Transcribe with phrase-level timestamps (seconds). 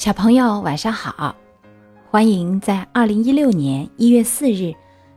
[0.00, 1.36] 小朋友晚上好，
[2.10, 4.74] 欢迎在二零一六年一月四日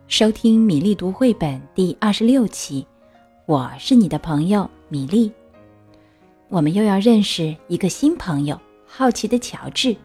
[0.09, 2.85] 收听米粒读绘本第二十六期。
[3.45, 5.31] 我是你的朋友米粒。
[6.49, 9.95] 我们又要认识一个新朋友——好奇的乔治。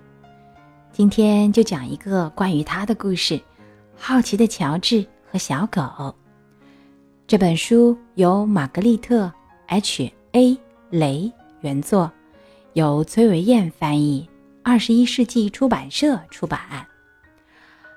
[0.93, 3.35] 今天就讲一个关于他的故事，
[3.97, 5.83] 《好奇的乔治和小狗》。
[7.27, 9.29] 这本书由玛格丽特
[9.69, 10.57] ·H·A·
[10.91, 12.09] 雷原作，
[12.75, 14.25] 由崔维燕翻译。
[14.69, 16.61] 二十一世纪出版社出版。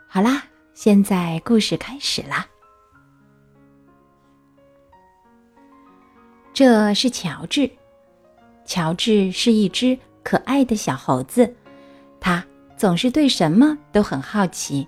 [0.07, 0.41] 好啦，
[0.73, 2.47] 现在故事开始啦。
[6.53, 7.69] 这是乔治，
[8.63, 11.53] 乔治是一只可爱的小猴子，
[12.21, 12.41] 他
[12.77, 14.87] 总是对什么都很好奇。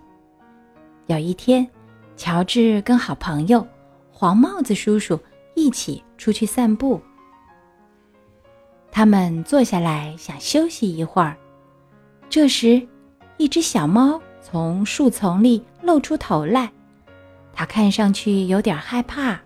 [1.08, 1.70] 有一天，
[2.16, 3.68] 乔治跟好朋友
[4.10, 5.20] 黄帽子叔叔
[5.54, 7.02] 一起出去散步，
[8.90, 11.36] 他们坐下来想休息一会儿。
[12.34, 12.82] 这时，
[13.38, 16.68] 一只小猫从树丛里露出头来，
[17.54, 19.40] 它看上去有点害怕。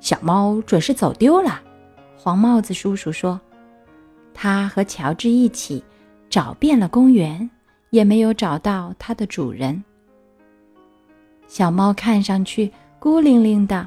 [0.00, 1.60] 小猫准是走丢了，
[2.16, 3.38] 黄帽子叔叔说。
[4.32, 5.84] 他和乔治一起
[6.30, 7.50] 找遍了公园，
[7.90, 9.84] 也没有找到它的主人。
[11.46, 13.86] 小猫看上去孤零零的。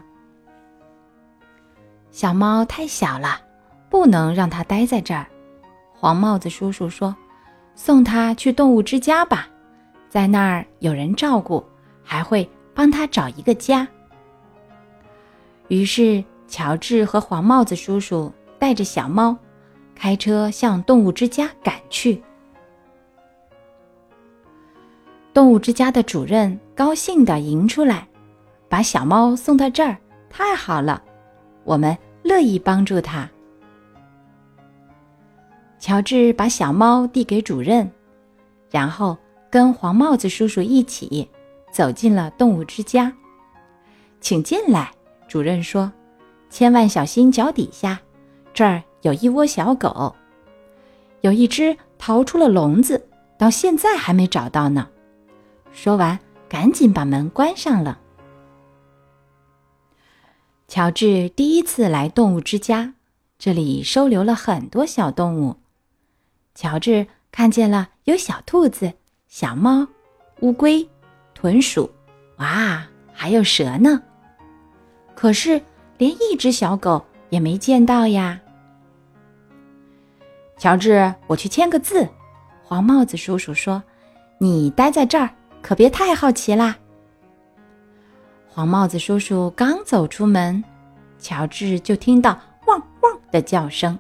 [2.12, 3.42] 小猫太小了，
[3.90, 5.26] 不能让它待在这儿。
[5.96, 7.16] 黄帽子叔叔说。
[7.76, 9.48] 送他去动物之家吧，
[10.10, 11.64] 在那儿有人照顾，
[12.04, 13.88] 还会帮他找一个家。
[15.68, 19.36] 于是，乔治和黄帽子叔叔带着小猫，
[19.94, 22.22] 开车向动物之家赶去。
[25.34, 28.08] 动物之家的主任高兴地迎出来，
[28.70, 29.98] 把小猫送到这儿，
[30.30, 31.04] 太好了，
[31.66, 33.30] 我们乐意帮助他。
[35.86, 37.88] 乔治把小猫递给主任，
[38.72, 39.16] 然后
[39.52, 41.30] 跟黄帽子叔叔一起
[41.72, 43.14] 走进了动物之家。
[44.20, 44.92] 请进来，
[45.28, 45.92] 主任说
[46.50, 48.02] ：“千万小心脚底下，
[48.52, 50.16] 这儿有一窝小狗，
[51.22, 53.08] 有一只逃出了笼子，
[53.38, 54.90] 到现在还没找到呢。”
[55.72, 56.18] 说完，
[56.50, 58.00] 赶紧把门关上了。
[60.68, 62.96] 乔治第一次来动物之家，
[63.38, 65.58] 这里收留了很多小动物。
[66.56, 68.94] 乔治看见了有小兔子、
[69.28, 69.86] 小猫、
[70.40, 70.88] 乌龟、
[71.34, 71.92] 豚鼠，
[72.38, 72.82] 哇，
[73.14, 74.02] 还有蛇呢。
[75.14, 75.62] 可是
[75.98, 78.40] 连一只小狗也没见到呀。
[80.58, 82.08] 乔治，我去签个字。
[82.64, 83.84] 黄帽子叔叔说
[84.40, 85.30] ：“你待在这儿，
[85.62, 86.78] 可别太好奇啦。”
[88.48, 90.64] 黄帽子叔叔刚走出门，
[91.20, 94.00] 乔治就听到汪汪的叫声，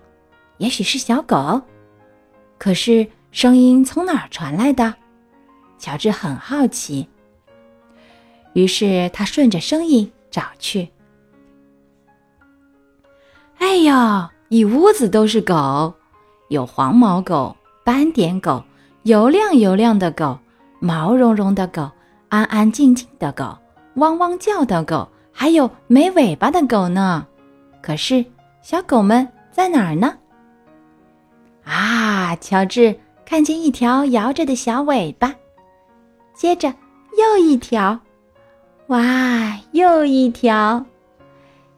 [0.57, 1.61] 也许是小狗。
[2.57, 4.93] 可是声音从哪儿传来的？
[5.77, 7.07] 乔治很好奇。
[8.53, 10.89] 于是他顺着声音找去。
[13.57, 13.93] 哎呦，
[14.49, 15.93] 一屋子都是狗，
[16.49, 18.63] 有黄毛狗、斑点狗、
[19.03, 20.39] 油亮油亮的狗、
[20.79, 21.91] 毛茸茸的狗、
[22.29, 23.57] 安安静静的狗、
[23.95, 27.27] 汪汪叫的狗，还有没尾巴的狗呢。
[27.81, 28.25] 可是
[28.61, 30.17] 小狗们在哪儿呢？
[31.65, 32.35] 啊！
[32.37, 32.95] 乔治
[33.25, 35.33] 看见一条摇着的小尾巴，
[36.33, 36.73] 接着
[37.17, 37.99] 又一条，
[38.87, 40.85] 哇，又一条！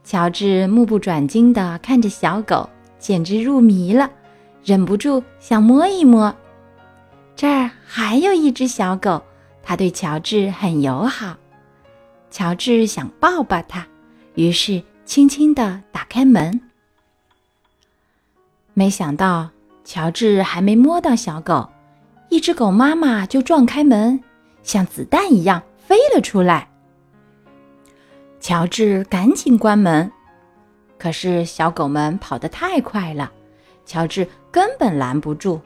[0.03, 2.67] 乔治目不转睛地看着小狗，
[2.97, 4.09] 简直入迷了，
[4.63, 6.35] 忍不住想摸一摸。
[7.35, 9.21] 这儿还有一只小狗，
[9.61, 11.37] 它对乔治很友好。
[12.31, 13.87] 乔治想抱抱它，
[14.33, 16.59] 于是轻轻地打开门，
[18.73, 19.49] 没想到。
[19.87, 21.65] 乔治还没摸到小狗，
[22.27, 24.21] 一只狗妈妈就撞开门，
[24.61, 26.67] 像子弹一样飞了出来。
[28.41, 30.11] 乔治赶紧关门，
[30.99, 33.31] 可是小狗们跑得太快了，
[33.85, 35.61] 乔治根本拦不住。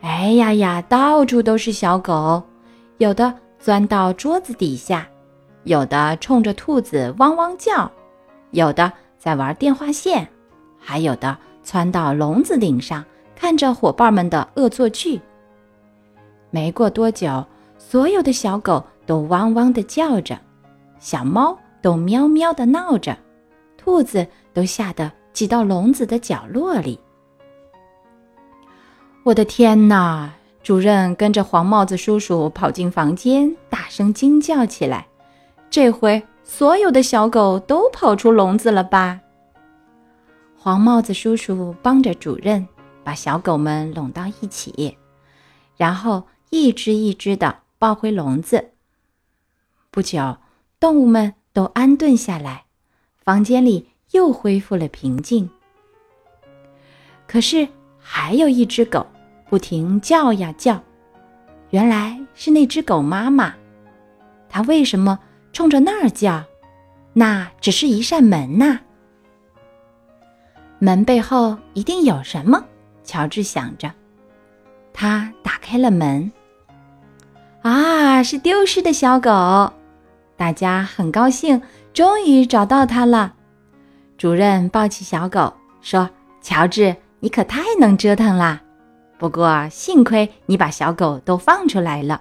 [0.00, 2.42] 哎呀呀，到处都是小狗，
[2.96, 5.06] 有的钻到桌子底下，
[5.64, 7.92] 有的冲着兔子汪汪叫，
[8.52, 10.26] 有的在玩电话线，
[10.80, 11.36] 还有的。
[11.62, 13.04] 窜到笼子顶上，
[13.34, 15.20] 看着伙伴们的恶作剧。
[16.50, 17.44] 没过多久，
[17.78, 20.38] 所有的小狗都汪汪地叫着，
[20.98, 23.16] 小猫都喵喵地闹着，
[23.76, 26.98] 兔子都吓得挤到笼子的角落里。
[29.24, 30.30] 我的天哪！
[30.62, 35.08] 主任跟着黄帽子叔叔跑进房间，大声惊叫起来
[35.68, 39.18] ：“这回所有的小狗都跑出笼子了吧？”
[40.64, 42.68] 黄帽子叔叔帮着主任
[43.02, 44.96] 把小狗们拢到一起，
[45.76, 48.70] 然后一只一只的抱回笼子。
[49.90, 50.36] 不久，
[50.78, 52.66] 动物们都安顿下来，
[53.24, 55.50] 房间里又恢复了平静。
[57.26, 57.66] 可是，
[57.98, 59.04] 还有一只狗
[59.50, 60.80] 不停叫呀叫，
[61.70, 63.52] 原来是那只狗妈妈。
[64.48, 65.18] 它为什么
[65.52, 66.44] 冲着那儿叫？
[67.14, 68.78] 那只是一扇门呐。
[70.84, 72.60] 门背后一定有什么，
[73.04, 73.88] 乔治想着。
[74.92, 76.32] 他打开了门。
[77.62, 79.72] 啊，是丢失的小狗！
[80.36, 81.62] 大家很高兴，
[81.92, 83.32] 终于找到它了。
[84.18, 86.10] 主任抱起小狗说
[86.42, 88.60] ：“乔治。”你可太能折腾啦！
[89.16, 92.20] 不过幸亏你把小狗都放出来了，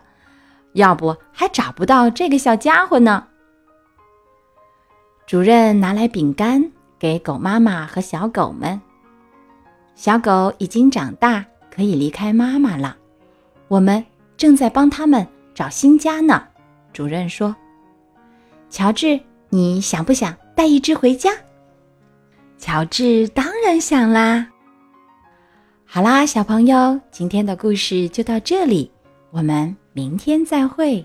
[0.74, 3.26] 要不还找不到这个小家伙呢。
[5.26, 8.80] 主任拿来饼干给狗妈妈和小狗们。
[9.96, 11.44] 小狗已经长大，
[11.74, 12.96] 可以离开妈妈了。
[13.70, 14.06] 我们
[14.38, 16.44] 正在帮他们找新家呢。
[16.94, 17.56] 主任说
[18.70, 19.20] ：“乔治，
[19.50, 21.32] 你想不想带一只回家？”
[22.60, 24.48] 乔治当然想啦。
[25.84, 28.92] 好啦，小朋友，今天的故事就到这里，
[29.32, 31.04] 我们明天再会。